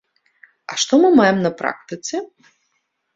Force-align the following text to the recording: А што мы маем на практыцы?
А 0.71 0.77
што 0.83 0.97
мы 1.03 1.11
маем 1.19 1.37
на 1.45 1.51
практыцы? 1.59 2.15